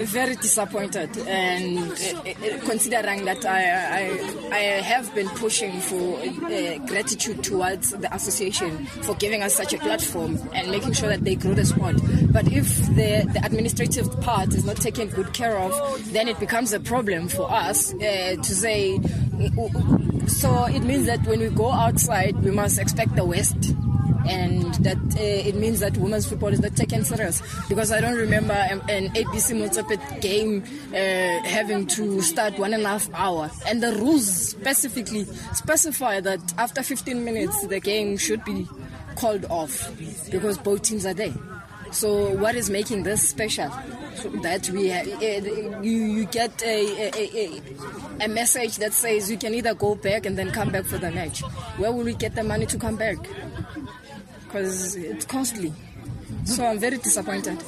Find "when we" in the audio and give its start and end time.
21.26-21.50